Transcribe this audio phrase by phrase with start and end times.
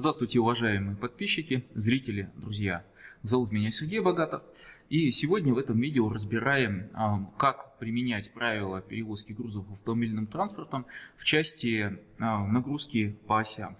[0.00, 2.86] Здравствуйте, уважаемые подписчики, зрители, друзья.
[3.20, 4.42] Зовут меня Сергей Богатов.
[4.88, 10.86] И сегодня в этом видео разбираем, а, как применять правила перевозки грузов автомобильным транспортом
[11.18, 13.76] в части а, нагрузки по осям.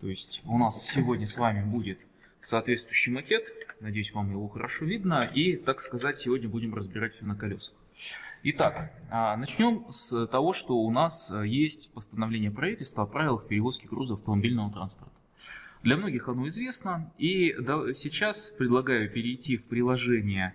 [0.00, 2.00] То есть у нас сегодня с вами будет
[2.40, 3.52] соответствующий макет.
[3.78, 5.30] Надеюсь, вам его хорошо видно.
[5.32, 7.76] И, так сказать, сегодня будем разбирать все на колесах.
[8.42, 14.18] Итак, а, начнем с того, что у нас есть постановление правительства о правилах перевозки грузов
[14.18, 15.11] автомобильного транспорта.
[15.82, 17.56] Для многих оно известно, и
[17.94, 20.54] сейчас предлагаю перейти в приложение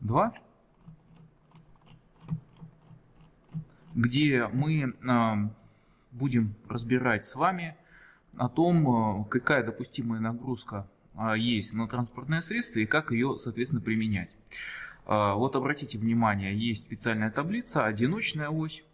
[0.00, 0.34] 2,
[3.94, 5.50] где мы а,
[6.12, 7.76] будем разбирать с вами
[8.36, 13.80] о том, а, какая допустимая нагрузка а, есть на транспортное средство и как ее, соответственно,
[13.80, 14.30] применять.
[15.06, 18.84] Вот обратите внимание, есть специальная таблица, одиночная ось,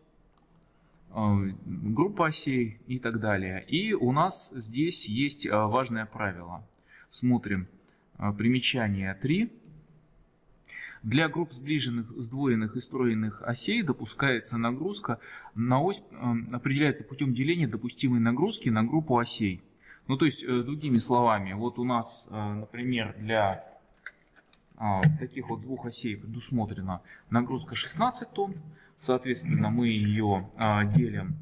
[1.13, 3.65] группа осей и так далее.
[3.67, 6.67] И у нас здесь есть э, важное правило.
[7.09, 7.69] Смотрим
[8.19, 9.53] э, примечание 3.
[11.03, 15.19] Для групп сближенных, сдвоенных и стройных осей допускается нагрузка
[15.55, 16.03] на ось,
[16.53, 19.63] определяется путем деления допустимой нагрузки на группу осей.
[20.09, 23.65] Ну, то есть, другими словами, вот у нас, например, для
[25.19, 28.57] таких вот двух осей предусмотрена нагрузка 16 тонн,
[29.01, 31.39] Соответственно, мы ее а, делим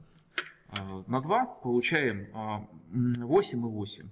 [0.69, 4.09] а, на 2, получаем а, 8 и 8.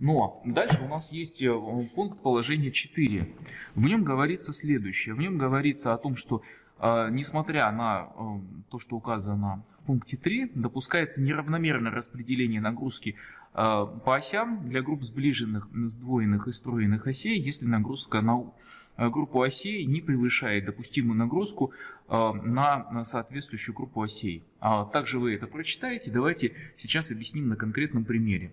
[0.00, 1.54] Но дальше у нас есть э,
[1.94, 3.36] пункт положения 4.
[3.76, 5.14] В нем говорится следующее.
[5.14, 6.42] В нем говорится о том, что а,
[6.80, 13.16] несмотря на э, то, что указано в пункте 3, допускается неравномерное распределение нагрузки
[13.54, 18.52] а, по осям для групп сближенных, сдвоенных и строенных осей, если нагрузка на
[18.96, 21.72] Э, группу осей не превышает допустимую нагрузку
[22.08, 24.42] э, на соответствующую группу осей.
[24.60, 26.10] А также вы это прочитаете.
[26.10, 28.52] Давайте сейчас объясним на конкретном примере.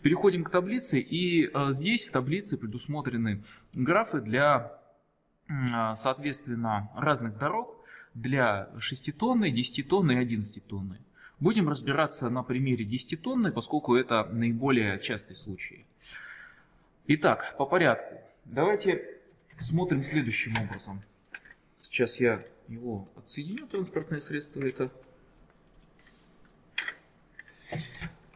[0.00, 3.42] Переходим к таблице, и э, здесь в таблице предусмотрены
[3.74, 4.80] графы для,
[5.94, 7.76] соответственно, разных дорог
[8.14, 10.98] для 6-тонной, 10-тонной и 11-тонной.
[11.40, 15.86] Будем разбираться на примере 10-тонной, поскольку это наиболее частый случай.
[17.06, 18.20] Итак, по порядку.
[18.44, 19.20] Давайте
[19.58, 21.02] смотрим следующим образом.
[21.80, 24.92] Сейчас я его отсоединю, транспортное средство это.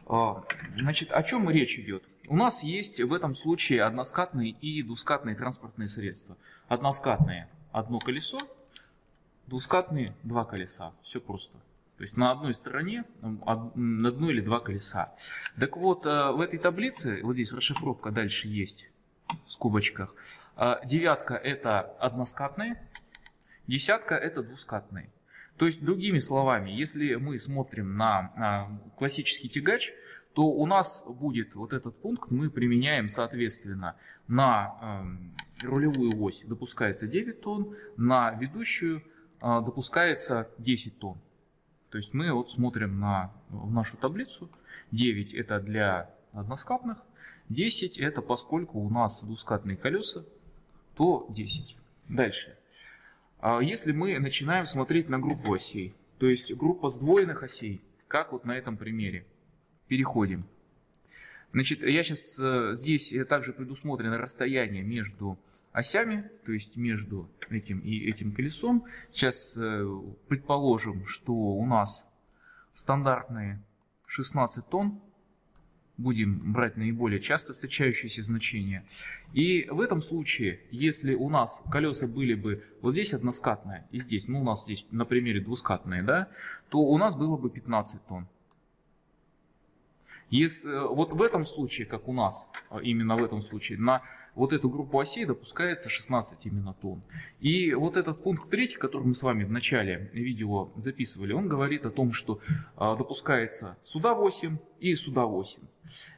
[0.05, 0.43] А,
[0.77, 2.03] значит, о чем речь идет?
[2.27, 6.35] У нас есть в этом случае односкатные и двускатные транспортные средства.
[6.67, 8.39] Односкатные– одно колесо,
[9.47, 10.93] двускатные– два колеса.
[11.03, 11.57] Все просто.
[11.97, 13.05] То есть на одной стороне
[13.45, 15.15] одно или два колеса.
[15.59, 18.91] Так вот, э, в этой таблице, вот здесь расшифровка дальше есть,
[19.45, 20.13] в скобочках.
[20.55, 22.87] А, девятка это односкатные,
[23.67, 25.09] десятка это двускатные.
[25.57, 29.93] То есть, другими словами, если мы смотрим на классический тягач,
[30.33, 33.95] то у нас будет вот этот пункт, мы применяем, соответственно,
[34.27, 39.01] на эм, рулевую ось допускается 9 тонн, на ведущую
[39.39, 41.17] а, допускается 10 тонн.
[41.89, 44.49] То есть мы вот смотрим на, в нашу таблицу.
[44.91, 47.03] 9 это для односкатных,
[47.49, 50.23] 10 это поскольку у нас двускатные колеса,
[50.95, 51.77] то 10.
[52.09, 52.55] Дальше.
[53.39, 58.45] А если мы начинаем смотреть на группу осей, то есть группа сдвоенных осей, как вот
[58.45, 59.25] на этом примере,
[59.87, 60.43] переходим.
[61.53, 65.39] Значит, я сейчас э, здесь также предусмотрено расстояние между
[65.71, 68.85] осями, то есть между этим и этим колесом.
[69.11, 69.87] Сейчас э,
[70.27, 72.09] предположим, что у нас
[72.73, 73.63] стандартные
[74.07, 75.01] 16 тонн,
[75.97, 78.85] будем брать наиболее часто встречающиеся значения.
[79.33, 84.27] И в этом случае, если у нас колеса были бы вот здесь односкатные и здесь,
[84.27, 86.29] ну у нас здесь на примере двускатные, да,
[86.69, 88.27] то у нас было бы 15 тонн.
[90.29, 94.01] Если, э, вот в этом случае, как у нас, а именно в этом случае, на
[94.35, 97.01] вот эту группу осей допускается 16 именно тонн.
[97.39, 101.85] И вот этот пункт третий, который мы с вами в начале видео записывали, он говорит
[101.85, 102.39] о том, что
[102.75, 105.63] а, допускается сюда 8 и сюда 8.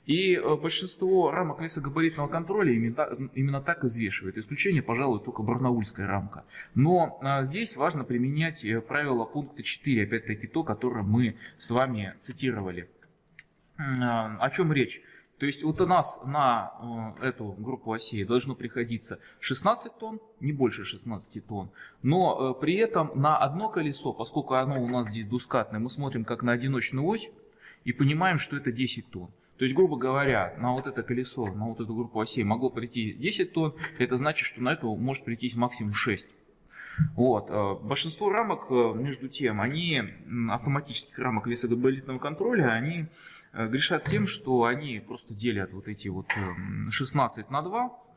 [0.05, 4.37] И э, большинство рамок весогабаритного контроля именно, именно так извешивает.
[4.37, 6.43] Исключение, пожалуй, только барнаульская рамка.
[6.75, 12.13] Но а, здесь важно применять э, правило пункта 4, опять-таки то, которое мы с вами
[12.19, 12.89] цитировали.
[13.79, 15.01] А, о чем речь?
[15.37, 20.51] То есть вот у нас на э, эту группу осей должно приходиться 16 тонн, не
[20.51, 21.69] больше 16 тонн,
[22.03, 26.25] но э, при этом на одно колесо, поскольку оно у нас здесь двускатное, мы смотрим
[26.25, 27.31] как на одиночную ось
[27.85, 29.29] и понимаем, что это 10 тонн.
[29.57, 33.13] То есть, грубо говоря, на вот это колесо, на вот эту группу осей могло прийти
[33.13, 36.27] 10 тонн, это значит, что на эту может прийти максимум 6.
[37.15, 37.49] Вот.
[37.49, 40.01] Э, большинство рамок, между тем, они
[40.49, 43.05] автоматических рамок весогабаритного контроля, они
[43.53, 46.27] грешат тем, что они просто делят вот эти вот
[46.89, 48.08] 16 на 2, а,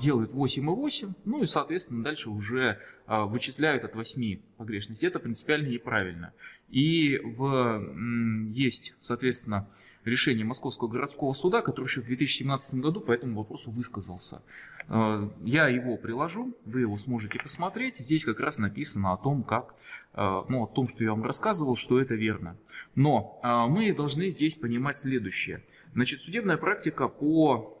[0.00, 5.04] делают 8,8, ну и, соответственно, дальше уже а, вычисляют от 8 погрешности.
[5.04, 6.32] Это принципиально неправильно.
[6.68, 7.82] И в,
[8.52, 9.68] есть, соответственно,
[10.04, 14.42] решение Московского городского суда, который еще в 2017 году по этому вопросу высказался.
[14.86, 17.96] А, я его приложу, вы его сможете посмотреть.
[17.96, 19.74] Здесь как раз написано о том, как,
[20.14, 22.56] ну, о том, что я вам рассказывал, что это верно.
[22.94, 25.64] Но мы должны здесь понимать следующее.
[25.94, 27.80] Значит, судебная практика по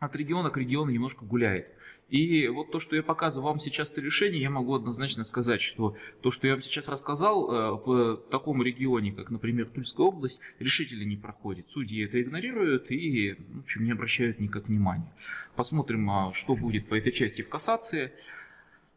[0.00, 1.72] от региона к региону немножко гуляет.
[2.08, 5.96] И вот то, что я показываю вам сейчас это решение, я могу однозначно сказать, что
[6.20, 11.04] то, что я вам сейчас рассказал, э, в таком регионе, как, например, Тульская область, решительно
[11.04, 11.70] не проходит.
[11.70, 15.12] Судьи это игнорируют и в общем, не обращают никак внимания.
[15.54, 18.12] Посмотрим, а, что будет по этой части в кассации.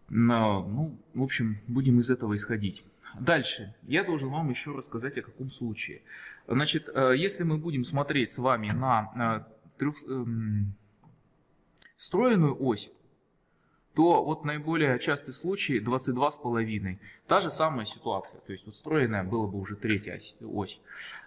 [0.09, 2.85] Ну, в общем, будем из этого исходить.
[3.19, 3.75] Дальше.
[3.83, 6.01] Я должен вам еще рассказать о каком случае.
[6.47, 9.95] Значит, э, если мы будем смотреть с вами на э, трех
[11.97, 12.91] встроенную ось,
[13.97, 16.99] то вот наиболее частый случай 22,5.
[17.25, 20.79] Та же самая ситуация, то есть вот встроенная была бы уже третья ось.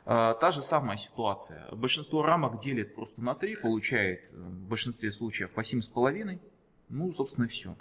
[0.05, 1.67] А, та же самая ситуация.
[1.73, 6.39] Большинство рамок делит просто на 3, получает э, в большинстве случаев по 7,5.
[6.91, 7.77] Ну, собственно, все.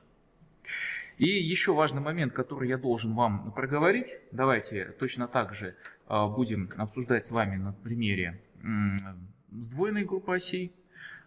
[1.19, 4.17] И еще важный момент, который я должен вам проговорить.
[4.31, 5.75] Давайте точно так же
[6.07, 8.41] а, будем обсуждать с вами на примере
[9.51, 10.73] сдвоенной группы осей.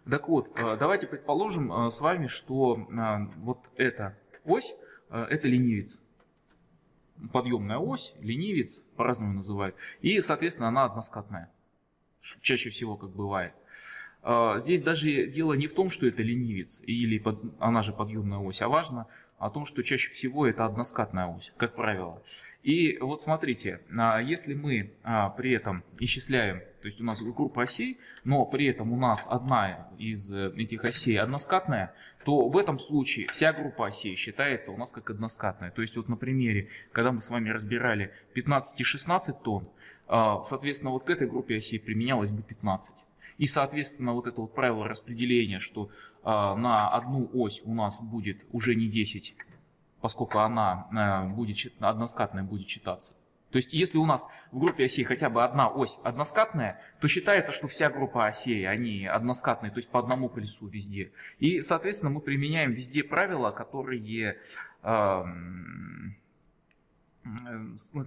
[0.09, 4.75] Так вот, э, давайте предположим э, с вами, что э, вот эта ось–
[5.09, 6.01] это ленивец.
[7.31, 9.75] Подъемная ось, ленивец, по-разному называют.
[10.01, 11.49] И, соответственно, она односкатная.
[12.41, 13.53] Чаще всего, как бывает.
[14.55, 18.61] Здесь даже дело не в том, что это ленивец, или под, она же подъемная ось,
[18.61, 19.07] а важно
[19.37, 22.21] о том, что чаще всего это односкатная ось, как правило.
[22.63, 23.81] И вот смотрите,
[24.23, 24.93] если мы
[25.37, 29.87] при этом исчисляем то есть у нас группа осей, но при этом у нас одна
[29.97, 31.93] из э, этих осей односкатная,
[32.25, 35.71] то в этом случае вся группа осей считается у нас как односкатная.
[35.71, 39.63] То есть вот на примере, когда мы с вами разбирали 15 и 16 тонн,
[40.09, 42.93] а, соответственно, вот к этой группе осей применялось бы 15.
[43.37, 45.89] И, соответственно, вот это вот правило распределения, что
[46.21, 49.37] а, на одну ось у нас будет уже не 10,
[50.01, 53.15] поскольку она а, будет, односкатная будет читаться,
[53.53, 57.51] то есть, если у нас в группе осей хотя бы одна ось односкатная, то считается,
[57.51, 61.11] что вся группа осей, они односкатные, то есть по одному колесу везде.
[61.37, 64.39] И, соответственно, мы применяем везде правила, которые
[64.81, 65.23] э,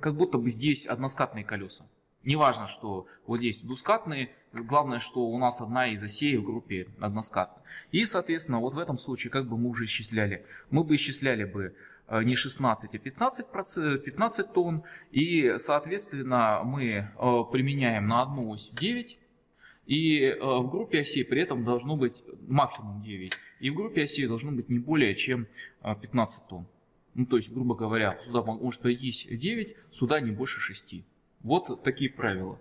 [0.00, 1.86] как будто бы здесь односкатные колеса.
[2.26, 7.64] Неважно, что вот здесь двускатные, главное, что у нас одна из осей в группе односкатная.
[7.92, 11.74] И, соответственно, вот в этом случае, как бы мы уже исчисляли, мы бы исчисляли бы
[12.08, 13.46] Э, не 16, а 15,
[14.04, 14.82] 15 тонн.
[15.10, 17.04] И, соответственно, мы э,
[17.50, 19.18] применяем на одну ось 9.
[19.86, 23.32] И э, в группе осей при этом должно быть максимум 9.
[23.60, 25.46] И в группе осей должно быть не более чем
[25.82, 26.66] 15 тонн.
[27.14, 31.02] Ну, то есть, грубо говоря, сюда может пойти 9, сюда не больше 6.
[31.46, 32.58] Вот такие правила.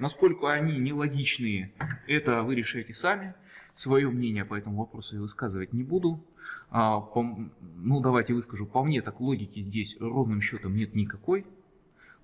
[0.00, 1.72] Насколько они нелогичные,
[2.08, 3.32] это вы решаете сами.
[3.76, 6.20] Свое мнение по этому вопросу я высказывать не буду.
[6.68, 7.22] А, по,
[7.60, 8.66] ну, давайте выскажу.
[8.66, 11.46] По мне, так логики здесь ровным счетом нет никакой.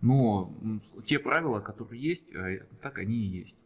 [0.01, 0.53] Но
[1.05, 3.57] те правила, которые есть, э, так они и есть.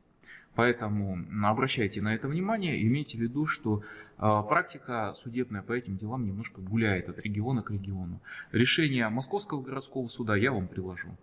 [0.54, 3.82] Поэтому обращайте на это внимание имейте в виду, что
[4.18, 8.20] а, практика судебная по этим делам немножко гуляет от региона к региону.
[8.52, 11.16] Решение Московского городского суда я вам приложу.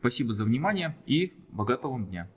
[0.00, 2.30] Спасибо за внимание и богатого вам дня.